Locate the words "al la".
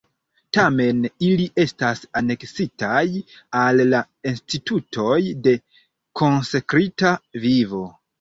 3.63-3.99